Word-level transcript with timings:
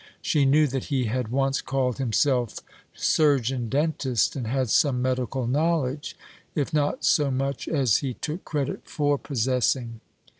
She 0.23 0.45
knew 0.45 0.65
that 0.65 0.85
he 0.85 1.05
had 1.05 1.27
once 1.27 1.61
called 1.61 1.99
himself 1.99 2.57
surgeon 2.95 3.69
dentist, 3.69 4.35
and 4.35 4.47
had 4.47 4.71
some 4.71 4.99
medical 4.99 5.45
knowledge, 5.45 6.17
if 6.55 6.73
not 6.73 7.05
so 7.05 7.29
much 7.29 7.67
as 7.67 7.97
he 7.97 8.15
took 8.15 8.43
credit 8.43 8.81
for 8.89 9.19
possessing. 9.19 10.01